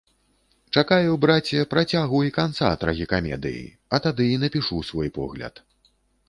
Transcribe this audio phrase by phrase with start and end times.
[0.79, 3.61] Чакаю, браце, працягу і канца трагікамедыі,
[3.97, 5.63] а тады і напішу свой погляд.